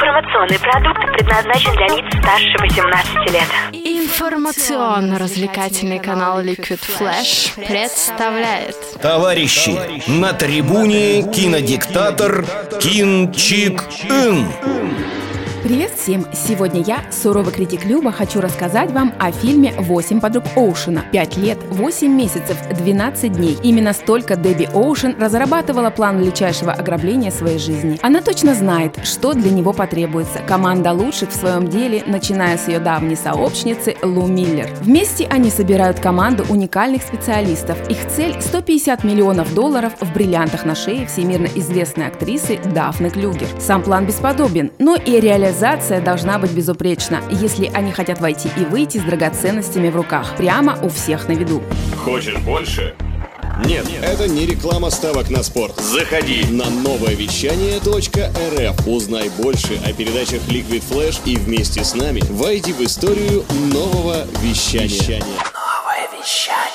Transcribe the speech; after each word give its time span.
Информационный 0.00 0.60
продукт 0.60 1.00
предназначен 1.12 1.72
для 1.72 1.88
лиц 1.88 2.04
старше 2.20 2.56
18 2.60 3.32
лет. 3.32 3.48
Информационно-развлекательный 3.72 5.98
канал 5.98 6.40
Liquid 6.40 6.78
Flash 6.78 7.56
представляет 7.66 8.76
Товарищи, 9.02 9.76
на 10.08 10.32
трибуне 10.34 11.24
кинодиктатор 11.32 12.44
Кин 12.80 13.32
Чик 13.32 13.82
Ин. 14.04 14.46
Привет 15.64 15.90
всем! 15.90 16.24
Сегодня 16.32 16.82
я, 16.82 17.00
суровый 17.10 17.52
критик 17.52 17.84
Люба, 17.84 18.12
хочу 18.12 18.40
рассказать 18.40 18.92
вам 18.92 19.12
о 19.18 19.32
фильме 19.32 19.74
«Восемь 19.76 20.20
подруг 20.20 20.44
Оушена». 20.54 21.04
Пять 21.10 21.36
лет, 21.36 21.58
восемь 21.70 22.12
месяцев, 22.12 22.56
12 22.70 23.32
дней. 23.32 23.58
Именно 23.64 23.92
столько 23.92 24.36
Дебби 24.36 24.68
Оушен 24.72 25.16
разрабатывала 25.20 25.90
план 25.90 26.20
величайшего 26.20 26.72
ограбления 26.72 27.32
своей 27.32 27.58
жизни. 27.58 27.98
Она 28.02 28.20
точно 28.20 28.54
знает, 28.54 29.00
что 29.02 29.34
для 29.34 29.50
него 29.50 29.72
потребуется. 29.72 30.38
Команда 30.46 30.92
лучших 30.92 31.30
в 31.30 31.34
своем 31.34 31.66
деле, 31.66 32.04
начиная 32.06 32.56
с 32.56 32.68
ее 32.68 32.78
давней 32.78 33.16
сообщницы 33.16 33.96
Лу 34.00 34.28
Миллер. 34.28 34.70
Вместе 34.82 35.26
они 35.28 35.50
собирают 35.50 35.98
команду 35.98 36.46
уникальных 36.48 37.02
специалистов. 37.02 37.76
Их 37.90 37.98
цель– 38.06 38.36
150 38.40 39.02
миллионов 39.02 39.52
долларов 39.54 39.94
в 40.00 40.14
бриллиантах 40.14 40.64
на 40.64 40.76
шее 40.76 41.08
всемирно 41.08 41.48
известной 41.56 42.06
актрисы 42.06 42.60
Дафны 42.72 43.10
Клюгер. 43.10 43.48
Сам 43.58 43.82
план 43.82 44.06
бесподобен, 44.06 44.70
но 44.78 44.94
и 44.94 45.18
реализация 45.18 45.47
Реализация 45.48 46.02
должна 46.02 46.38
быть 46.38 46.50
безупречна, 46.50 47.22
если 47.30 47.70
они 47.72 47.90
хотят 47.90 48.20
войти 48.20 48.50
и 48.58 48.66
выйти 48.66 48.98
с 48.98 49.02
драгоценностями 49.02 49.88
в 49.88 49.96
руках, 49.96 50.36
прямо 50.36 50.78
у 50.82 50.90
всех 50.90 51.26
на 51.26 51.32
виду. 51.32 51.62
Хочешь 51.96 52.36
больше? 52.40 52.94
Нет, 53.64 53.86
это 54.02 54.28
не 54.28 54.44
реклама 54.44 54.90
ставок 54.90 55.30
на 55.30 55.42
спорт. 55.42 55.74
Заходи 55.80 56.44
на 56.50 56.68
новое 56.68 57.14
вещание 57.14 57.78
.рф. 57.78 58.86
Узнай 58.86 59.30
больше 59.38 59.80
о 59.86 59.92
передачах 59.94 60.42
Liquid 60.48 60.84
Flash 60.86 61.20
и 61.24 61.36
вместе 61.36 61.82
с 61.82 61.94
нами 61.94 62.20
войди 62.28 62.74
в 62.74 62.82
историю 62.82 63.42
нового 63.72 64.26
вещания. 64.42 65.22
Новое 65.24 66.20
вещание. 66.20 66.67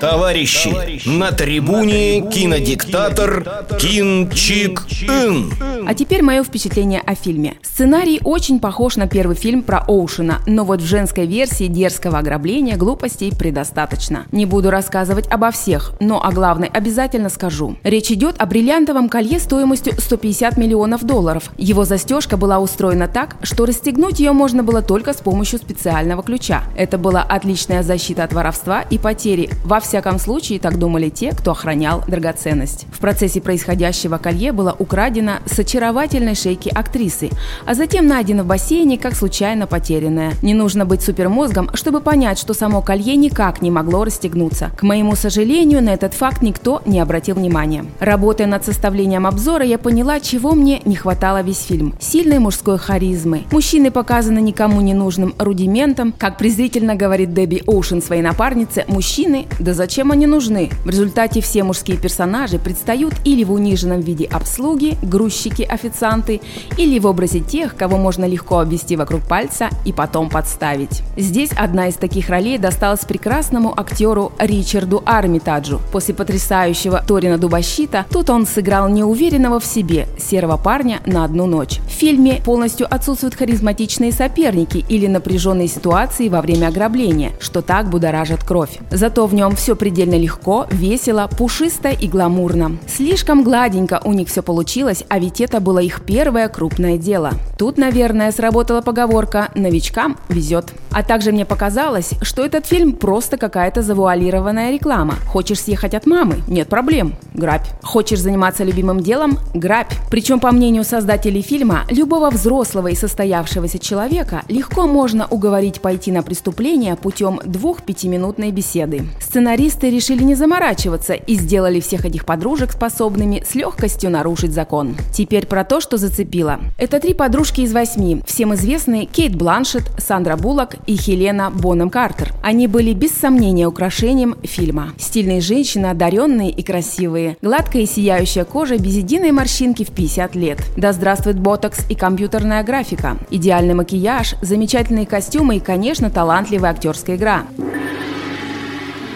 Товарищи, 0.00 1.06
на 1.06 1.30
трибуне 1.30 2.22
кинодиктатор 2.22 3.46
Кин 3.78 4.30
Чик 4.30 4.86
Ин. 5.02 5.52
А 5.86 5.92
теперь 5.92 6.22
мое 6.22 6.42
впечатление 6.42 7.00
о 7.00 7.14
фильме. 7.14 7.56
Сценарий 7.62 8.18
очень 8.24 8.60
похож 8.60 8.96
на 8.96 9.06
первый 9.06 9.36
фильм 9.36 9.62
про 9.62 9.80
Оушена, 9.80 10.40
но 10.46 10.64
вот 10.64 10.80
в 10.80 10.86
женской 10.86 11.26
версии 11.26 11.66
дерзкого 11.66 12.18
ограбления 12.18 12.76
глупостей 12.76 13.30
предостаточно. 13.30 14.24
Не 14.32 14.46
буду 14.46 14.70
рассказывать 14.70 15.28
обо 15.28 15.50
всех, 15.50 15.92
но 16.00 16.24
о 16.24 16.32
главной 16.32 16.68
обязательно 16.68 17.28
скажу. 17.28 17.76
Речь 17.82 18.10
идет 18.10 18.36
о 18.38 18.46
бриллиантовом 18.46 19.10
колье 19.10 19.38
стоимостью 19.38 19.92
150 19.98 20.56
миллионов 20.56 21.04
долларов. 21.04 21.50
Его 21.58 21.84
застежка 21.84 22.38
была 22.38 22.58
устроена 22.58 23.06
так, 23.06 23.36
что 23.42 23.66
расстегнуть 23.66 24.18
ее 24.18 24.32
можно 24.32 24.62
было 24.62 24.80
только 24.80 25.12
с 25.12 25.18
помощью 25.18 25.58
специального 25.58 26.22
ключа. 26.22 26.64
Это 26.74 26.96
была 26.96 27.22
отличная 27.22 27.82
защита 27.82 28.24
от 28.24 28.32
воровства 28.32 28.82
и 28.82 28.98
потери 28.98 29.50
во 29.64 29.80
всяком 29.90 30.20
случае, 30.20 30.60
так 30.60 30.78
думали 30.78 31.08
те, 31.08 31.32
кто 31.32 31.50
охранял 31.50 32.04
драгоценность. 32.06 32.86
В 32.92 33.00
процессе 33.00 33.40
происходящего 33.40 34.18
колье 34.18 34.52
было 34.52 34.74
украдено 34.78 35.38
с 35.46 35.58
очаровательной 35.58 36.36
шейки 36.36 36.68
актрисы, 36.68 37.30
а 37.66 37.74
затем 37.74 38.06
найдено 38.06 38.44
в 38.44 38.46
бассейне 38.46 38.98
как 38.98 39.16
случайно 39.16 39.66
потерянное. 39.66 40.34
Не 40.42 40.54
нужно 40.54 40.86
быть 40.86 41.02
супермозгом, 41.02 41.70
чтобы 41.74 42.00
понять, 42.00 42.38
что 42.38 42.54
само 42.54 42.82
колье 42.82 43.16
никак 43.16 43.62
не 43.62 43.70
могло 43.72 44.04
расстегнуться. 44.04 44.70
К 44.78 44.84
моему 44.84 45.16
сожалению, 45.16 45.82
на 45.82 45.90
этот 45.90 46.14
факт 46.14 46.40
никто 46.40 46.82
не 46.86 47.00
обратил 47.00 47.34
внимания. 47.34 47.84
Работая 47.98 48.46
над 48.46 48.64
составлением 48.64 49.26
обзора, 49.26 49.64
я 49.64 49.76
поняла, 49.76 50.20
чего 50.20 50.52
мне 50.52 50.82
не 50.84 50.94
хватало 50.94 51.42
весь 51.42 51.64
фильм. 51.64 51.94
Сильной 51.98 52.38
мужской 52.38 52.78
харизмы. 52.78 53.42
Мужчины 53.50 53.90
показаны 53.90 54.38
никому 54.40 54.80
не 54.82 54.94
нужным 54.94 55.34
рудиментом. 55.36 56.14
Как 56.16 56.38
презрительно 56.38 56.94
говорит 56.94 57.34
Дебби 57.34 57.64
Оушен 57.66 58.00
своей 58.00 58.22
напарнице, 58.22 58.84
мужчины, 58.86 59.46
да 59.58 59.74
зачем 59.80 60.12
они 60.12 60.26
нужны? 60.26 60.68
В 60.84 60.90
результате 60.90 61.40
все 61.40 61.64
мужские 61.64 61.96
персонажи 61.96 62.58
предстают 62.58 63.14
или 63.24 63.44
в 63.44 63.52
униженном 63.52 64.02
виде 64.02 64.26
обслуги, 64.26 64.98
грузчики, 65.00 65.62
официанты, 65.62 66.42
или 66.76 66.98
в 66.98 67.06
образе 67.06 67.40
тех, 67.40 67.74
кого 67.76 67.96
можно 67.96 68.26
легко 68.26 68.58
обвести 68.58 68.94
вокруг 68.96 69.22
пальца 69.22 69.70
и 69.86 69.94
потом 69.94 70.28
подставить. 70.28 71.00
Здесь 71.16 71.52
одна 71.56 71.88
из 71.88 71.94
таких 71.94 72.28
ролей 72.28 72.58
досталась 72.58 73.06
прекрасному 73.06 73.72
актеру 73.74 74.32
Ричарду 74.38 75.02
Армитаджу. 75.06 75.80
После 75.92 76.12
потрясающего 76.12 77.02
Торина 77.06 77.38
Дубощита 77.38 78.04
тут 78.10 78.28
он 78.28 78.44
сыграл 78.46 78.90
неуверенного 78.90 79.60
в 79.60 79.64
себе 79.64 80.08
серого 80.18 80.58
парня 80.58 81.00
на 81.06 81.24
одну 81.24 81.46
ночь. 81.46 81.80
В 81.88 81.90
фильме 81.90 82.42
полностью 82.44 82.86
отсутствуют 82.94 83.34
харизматичные 83.34 84.12
соперники 84.12 84.84
или 84.90 85.06
напряженные 85.06 85.68
ситуации 85.68 86.28
во 86.28 86.42
время 86.42 86.66
ограбления, 86.66 87.32
что 87.40 87.62
так 87.62 87.88
будоражит 87.88 88.44
кровь. 88.44 88.78
Зато 88.90 89.26
в 89.26 89.32
нем 89.32 89.56
все 89.56 89.69
все 89.70 89.76
предельно 89.76 90.16
легко, 90.16 90.66
весело, 90.72 91.30
пушисто 91.38 91.90
и 91.90 92.08
гламурно. 92.08 92.78
Слишком 92.88 93.44
гладенько 93.44 94.00
у 94.04 94.12
них 94.12 94.26
все 94.26 94.42
получилось, 94.42 95.04
а 95.08 95.20
ведь 95.20 95.40
это 95.40 95.60
было 95.60 95.78
их 95.78 96.04
первое 96.04 96.48
крупное 96.48 96.98
дело. 96.98 97.30
Тут, 97.56 97.78
наверное, 97.78 98.32
сработала 98.32 98.80
поговорка 98.80 99.50
«новичкам 99.54 100.18
везет». 100.28 100.72
А 100.90 101.02
также 101.02 101.32
мне 101.32 101.44
показалось, 101.44 102.12
что 102.22 102.44
этот 102.44 102.66
фильм 102.66 102.94
просто 102.94 103.36
какая-то 103.36 103.82
завуалированная 103.82 104.72
реклама. 104.72 105.14
Хочешь 105.26 105.60
съехать 105.60 105.94
от 105.94 106.06
мамы? 106.06 106.42
Нет 106.48 106.68
проблем. 106.68 107.14
Грабь. 107.34 107.66
Хочешь 107.82 108.20
заниматься 108.20 108.64
любимым 108.64 109.00
делом? 109.00 109.38
Грабь. 109.54 109.92
Причем, 110.10 110.40
по 110.40 110.50
мнению 110.50 110.84
создателей 110.84 111.42
фильма, 111.42 111.84
любого 111.90 112.30
взрослого 112.30 112.88
и 112.88 112.96
состоявшегося 112.96 113.78
человека 113.78 114.42
легко 114.48 114.86
можно 114.86 115.26
уговорить 115.30 115.80
пойти 115.80 116.10
на 116.10 116.22
преступление 116.22 116.96
путем 116.96 117.40
двух-пятиминутной 117.44 118.50
беседы. 118.50 119.04
Сценарий 119.20 119.60
Сценаристы 119.60 119.90
решили 119.90 120.22
не 120.22 120.34
заморачиваться 120.34 121.12
и 121.12 121.34
сделали 121.34 121.80
всех 121.80 122.06
этих 122.06 122.24
подружек 122.24 122.72
способными 122.72 123.44
с 123.46 123.54
легкостью 123.54 124.10
нарушить 124.10 124.52
закон. 124.52 124.96
Теперь 125.12 125.46
про 125.46 125.64
то, 125.64 125.80
что 125.80 125.98
зацепило. 125.98 126.60
Это 126.78 126.98
три 126.98 127.12
подружки 127.12 127.60
из 127.60 127.72
восьми, 127.74 128.22
всем 128.26 128.54
известные 128.54 129.04
Кейт 129.04 129.34
Бланшет, 129.34 129.82
Сандра 129.98 130.36
Буллок 130.36 130.76
и 130.86 130.96
Хелена 130.96 131.50
Бонем 131.50 131.90
Картер. 131.90 132.32
Они 132.42 132.66
были 132.66 132.92
без 132.92 133.12
сомнения 133.12 133.66
украшением 133.66 134.36
фильма. 134.42 134.92
Стильные 134.98 135.40
женщины, 135.40 135.86
одаренные 135.86 136.50
и 136.50 136.62
красивые. 136.62 137.36
Гладкая 137.42 137.82
и 137.82 137.86
сияющая 137.86 138.44
кожа 138.44 138.78
без 138.78 138.96
единой 138.96 139.32
морщинки 139.32 139.84
в 139.84 139.90
50 139.90 140.34
лет. 140.34 140.58
Да 140.76 140.92
здравствует 140.92 141.38
ботокс 141.38 141.84
и 141.88 141.94
компьютерная 141.94 142.62
графика. 142.62 143.16
Идеальный 143.30 143.74
макияж, 143.74 144.34
замечательные 144.42 145.06
костюмы 145.06 145.56
и, 145.56 145.60
конечно, 145.60 146.10
талантливая 146.10 146.70
актерская 146.70 147.16
игра. 147.16 147.44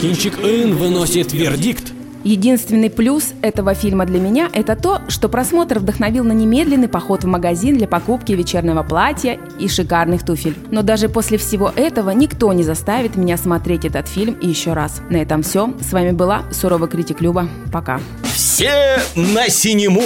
Кинчик 0.00 0.38
Ин 0.38 0.76
выносит 0.76 1.32
вердикт. 1.32 1.97
Единственный 2.28 2.90
плюс 2.90 3.32
этого 3.40 3.72
фильма 3.72 4.04
для 4.04 4.20
меня– 4.20 4.50
это 4.52 4.76
то, 4.76 5.00
что 5.08 5.30
просмотр 5.30 5.78
вдохновил 5.78 6.24
на 6.24 6.32
немедленный 6.32 6.86
поход 6.86 7.24
в 7.24 7.26
магазин 7.26 7.78
для 7.78 7.88
покупки 7.88 8.32
вечернего 8.32 8.82
платья 8.82 9.38
и 9.58 9.66
шикарных 9.66 10.26
туфель. 10.26 10.54
Но 10.70 10.82
даже 10.82 11.08
после 11.08 11.38
всего 11.38 11.72
этого 11.74 12.10
никто 12.10 12.52
не 12.52 12.64
заставит 12.64 13.16
меня 13.16 13.38
смотреть 13.38 13.86
этот 13.86 14.08
фильм 14.08 14.36
еще 14.42 14.74
раз. 14.74 15.00
На 15.08 15.16
этом 15.16 15.42
все. 15.42 15.72
С 15.80 15.90
вами 15.90 16.10
была 16.10 16.42
суровый 16.52 16.90
критик 16.90 17.22
Люба. 17.22 17.48
Пока. 17.72 17.98
Все 18.24 18.98
на 19.16 19.48
синему! 19.48 20.02